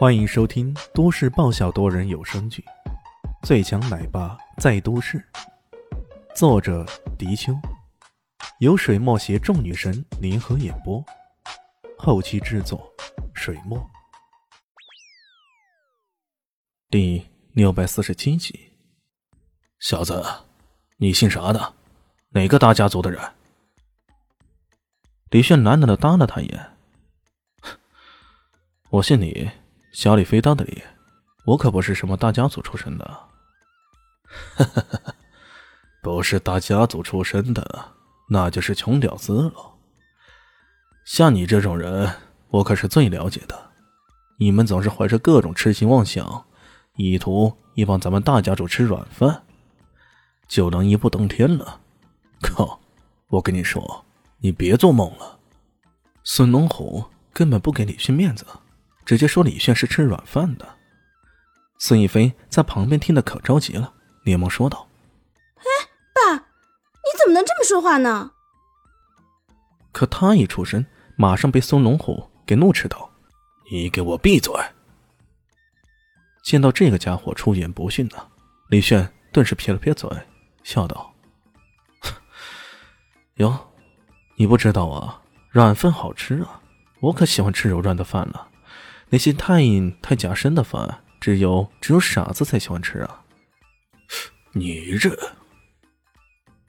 [0.00, 2.64] 欢迎收听都市爆笑多人有声剧
[3.46, 5.18] 《最强奶爸在都市》，
[6.34, 6.86] 作者：
[7.18, 7.52] 迪秋，
[8.60, 11.04] 由水墨携众女神联合演播，
[11.98, 12.90] 后期制作：
[13.34, 13.78] 水墨。
[16.88, 18.72] 第六百四十七集，
[19.80, 20.24] 小子，
[20.96, 21.74] 你姓啥的？
[22.30, 23.20] 哪个大家族的人？
[25.28, 26.70] 李炫懒懒的搭了他一眼
[28.88, 29.50] ：“我姓李。”
[29.92, 30.82] 小李飞刀的李，
[31.44, 33.04] 我可不是什么大家族出身的。
[34.56, 35.14] 哈哈，
[36.02, 37.92] 不是大家族出身的，
[38.28, 39.52] 那就是穷屌丝了。
[41.04, 42.14] 像你这种人，
[42.48, 43.70] 我可是最了解的。
[44.38, 46.46] 你们总是怀着各种痴心妄想，
[46.96, 49.42] 意图一帮咱们大家族吃软饭，
[50.46, 51.80] 就能一步登天了。
[52.40, 52.80] 靠！
[53.28, 54.04] 我跟你说，
[54.38, 55.38] 你别做梦了。
[56.24, 58.46] 孙龙虎根本不给李迅面子。
[59.10, 60.76] 直接说李炫是吃软饭的，
[61.80, 64.86] 孙逸飞在旁边听得可着急了，连忙说道
[65.58, 65.64] ：“哎，
[66.14, 68.30] 爸，你怎么能这么说话呢？”
[69.90, 73.10] 可他一出声，马上被孙龙虎给怒斥道
[73.72, 74.54] ：“你给我闭嘴！”
[76.44, 78.28] 见到这个家伙出言不逊呢，
[78.68, 80.08] 李炫顿时撇了撇嘴，
[80.62, 81.12] 笑道
[83.38, 83.72] ：“哟，
[84.36, 86.62] 你不知道啊，软饭好吃啊，
[87.00, 88.46] 我可喜欢吃柔软的饭了。”
[89.10, 93.24] 那些太硬太夹生的饭，只有只有傻子才喜欢吃啊！
[94.52, 95.16] 你这……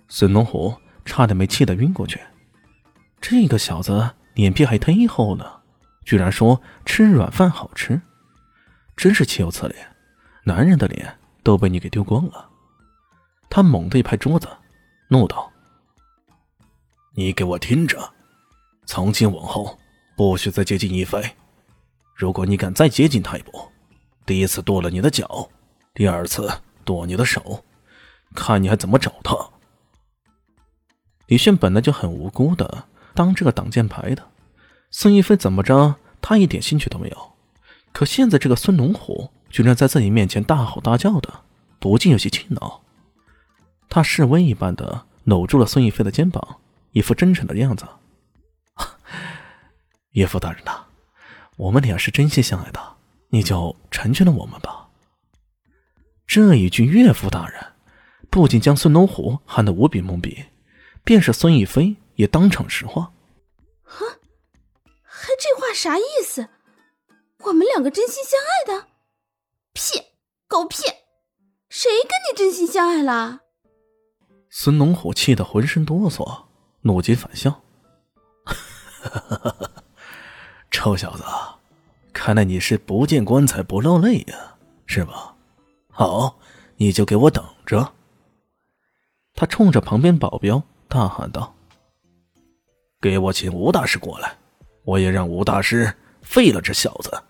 [0.08, 0.76] 孙龙虎
[1.06, 2.20] 差点没气得晕过去。
[3.22, 5.62] 这个小子脸皮还忒厚呢，
[6.04, 8.02] 居然说吃软饭好吃，
[8.98, 9.76] 真是岂有此理！
[10.44, 12.50] 男人的脸都被你给丢光了！
[13.50, 14.48] 他猛地一拍桌子，
[15.10, 15.52] 怒道
[17.14, 18.14] ：“你给我听着，
[18.86, 19.78] 从今往后
[20.16, 21.22] 不许再接近一菲！”
[22.22, 23.68] 如果你敢再接近他一步，
[24.28, 25.50] 第一次剁了你的脚，
[25.96, 26.48] 第二次
[26.86, 27.64] 剁你的手，
[28.36, 29.36] 看你还怎么找他！
[31.26, 32.86] 李炫本来就很无辜的
[33.16, 34.24] 当这个挡箭牌的，
[34.92, 37.32] 孙一飞怎么着，他一点兴趣都没有。
[37.92, 41.34] 可现在这个孙龙虎居然在自己面前大吼大叫的，
[41.80, 42.84] 不禁有些气恼。
[43.90, 46.60] 他示威一般的搂住了孙一飞的肩膀，
[46.92, 47.84] 一副真诚的样子
[50.14, 50.86] ：“岳父大人呐。”
[51.58, 52.98] 我们俩是真心相爱的，
[53.30, 54.90] 你就成全了我们吧。
[56.26, 57.74] 这一句“岳父大人”，
[58.32, 60.46] 不仅将孙龙虎喊得无比懵逼，
[61.04, 63.12] 便是孙逸飞也当场石化。
[63.84, 64.06] 哼，
[65.04, 66.48] 还这话啥意思？
[67.40, 68.88] 我们两个真心相爱的？
[69.74, 70.02] 屁，
[70.48, 70.84] 狗屁！
[71.70, 73.42] 谁跟你真心相爱了？
[74.50, 76.46] 孙龙虎气得浑身哆嗦，
[76.82, 77.62] 怒极反笑。
[80.72, 81.24] 臭小子，
[82.14, 84.56] 看来你是不见棺材不落泪呀，
[84.88, 85.36] 是吧？
[85.90, 86.40] 好，
[86.78, 87.92] 你就给我等着！
[89.36, 91.54] 他冲着旁边保镖大喊道
[93.02, 94.34] ：“给我请吴大师过来，
[94.86, 97.22] 我也让吴大师废了这小子。”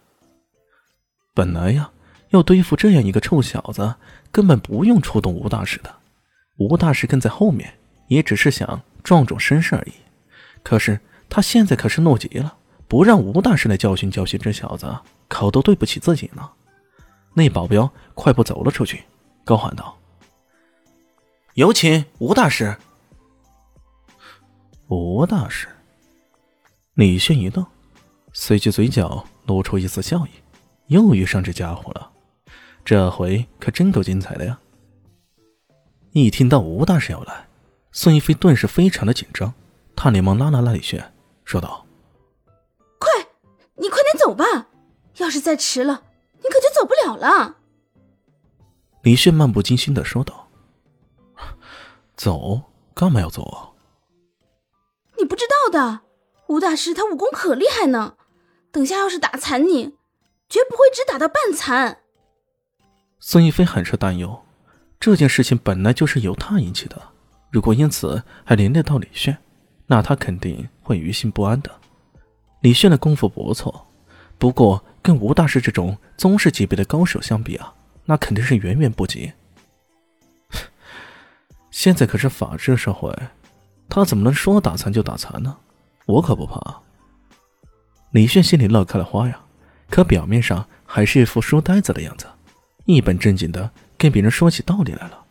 [1.34, 1.92] 本来呀，
[2.30, 3.96] 要对付这样一个臭小子，
[4.32, 5.94] 根本不用出动吴大师的。
[6.58, 7.74] 吴大师跟在后面，
[8.08, 9.94] 也只是想壮壮声势而已。
[10.62, 12.58] 可是他现在可是怒极了。
[12.92, 14.86] 不让吴大师来教训教训这小子，
[15.30, 16.50] 可都对不起自己呢。
[17.34, 19.02] 那保镖快步走了出去，
[19.46, 19.98] 高喊道
[21.56, 22.76] ：“有请吴大师。”
[24.92, 25.70] 吴大师，
[26.96, 27.66] 李迅一愣，
[28.34, 30.30] 随即嘴角露出一丝笑意，
[30.88, 32.12] 又遇上这家伙了。
[32.84, 34.60] 这回可真够精彩的呀！
[36.12, 37.48] 一听到吴大师要来，
[37.94, 39.54] 孙一飞顿时非常的紧张，
[39.96, 41.02] 他连忙拉了拉李轩，
[41.46, 41.86] 说道。
[43.82, 44.68] 你快点走吧，
[45.18, 46.04] 要是再迟了，
[46.44, 47.58] 你可就走不了了。”
[49.02, 50.48] 李炫漫不经心的说道。
[52.16, 52.62] “走？
[52.94, 53.74] 干嘛要走啊
[55.18, 56.02] ？”“你不知道的，
[56.48, 58.16] 吴大师他武功可厉害呢，
[58.72, 59.96] 等下要是打残你，
[60.48, 62.04] 绝不会只打到半残。”
[63.20, 64.46] 孙一飞很是担忧，
[65.00, 67.02] 这件事情本来就是由他引起的，
[67.50, 69.36] 如果因此还连累到李炫，
[69.88, 71.81] 那他肯定会于心不安的。
[72.62, 73.88] 李炫的功夫不错，
[74.38, 77.74] 不过跟吴大师这种宗师级别的高手相比啊，
[78.06, 79.34] 那肯定是远远不及。
[81.72, 83.16] 现在可是法治社会，
[83.90, 85.58] 他怎么能说打残就打残呢？
[86.06, 86.82] 我可不怕。
[88.12, 89.40] 李炫心里乐开了花呀，
[89.90, 92.28] 可表面上还是一副书呆子的样子，
[92.86, 95.24] 一本正经的跟别人说起道理来了。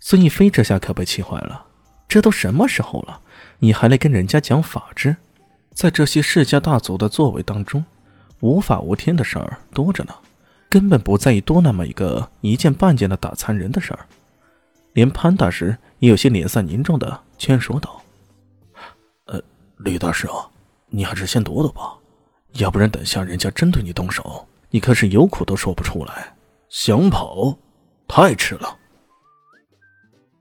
[0.00, 1.66] 孙逸飞这下可被气坏了，
[2.08, 3.20] 这都什么时候了，
[3.58, 5.14] 你还来跟人家讲法治？
[5.78, 7.84] 在这些世家大族的座位当中，
[8.40, 10.14] 无法无天的事儿多着呢，
[10.68, 14.04] 根本不在意多那么一个一件半件的打残人的事儿。
[14.94, 18.02] 连潘大师也有些脸色凝重的劝说道
[19.26, 19.40] ：“呃，
[19.76, 20.50] 李大师啊，
[20.88, 21.94] 你还是先躲躲吧，
[22.54, 26.34] 要不然等下人家真对你动手，你可是有苦都说不出来。
[26.68, 27.56] 想跑，
[28.08, 28.76] 太迟了。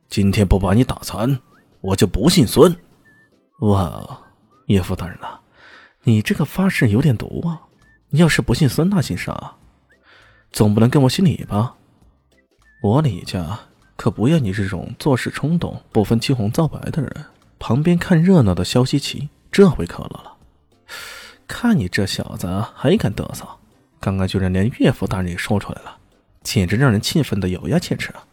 [0.09, 1.39] 今天不把你打残，
[1.81, 2.75] 我就不姓孙。”
[3.61, 4.19] 哇，
[4.67, 5.39] 岳父大人呐，
[6.03, 7.63] 你这个发誓有点毒啊！
[8.09, 9.55] 你要是不姓孙，那姓啥？
[10.51, 11.75] 总不能跟我姓李吧？
[12.81, 13.59] 我李家
[13.95, 17.25] 可不要你这种做事冲动、不分青红皂白的人。
[17.59, 20.37] 旁边看热闹的萧西奇这回可乐了，
[21.47, 23.47] 看你这小子还敢嘚瑟，
[23.99, 25.97] 刚刚居然连岳父大人也说出来了，
[26.43, 28.27] 简直让人气愤的咬牙切齿啊！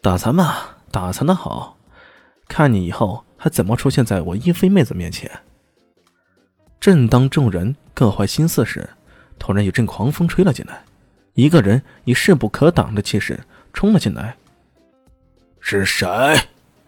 [0.00, 0.54] 打残嘛，
[0.92, 1.76] 打残的好，
[2.46, 5.28] 看你以后他怎么出现在我一菲妹子面前。
[6.78, 8.88] 正当众人各怀心思时，
[9.36, 10.84] 突然一阵狂风吹了进来，
[11.34, 13.40] 一个人以势不可挡的气势
[13.72, 14.36] 冲了进来。
[15.58, 16.06] 是谁？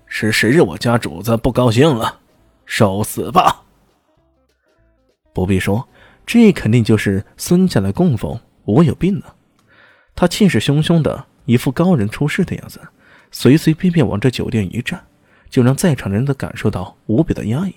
[0.07, 2.21] 是谁惹我家主子不高兴了？
[2.67, 3.65] 受死吧！
[5.33, 5.89] 不必说，
[6.25, 9.35] 这肯定就是孙家的供奉我有病了。
[10.15, 12.81] 他气势汹汹的，一副高人出世的样子，
[13.33, 15.05] 随随便便往这酒店一站，
[15.49, 17.75] 就让在场的人都感受到无比的压抑。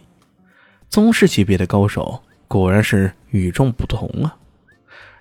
[0.89, 4.37] 宗师级别的高手果然是与众不同啊！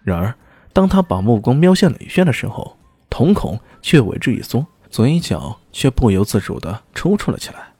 [0.02, 0.34] 然而，
[0.72, 2.76] 当他把目光瞄向李轩的时候，
[3.10, 7.72] 瞳孔却为之一缩，嘴角却不由自主的抽搐了起来。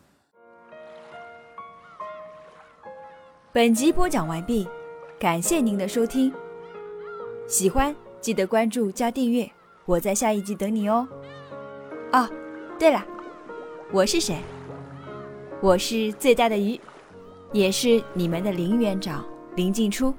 [3.53, 4.67] 本集播讲完毕，
[5.19, 6.33] 感谢您的收听。
[7.47, 9.49] 喜欢记得关注加订阅，
[9.85, 11.07] 我在下一集等你哦。
[12.13, 12.29] 哦，
[12.79, 13.05] 对了，
[13.93, 14.37] 我是谁？
[15.63, 16.79] 我是最大的鱼。
[17.53, 19.25] 也是你们的林园长
[19.55, 20.13] 林静初。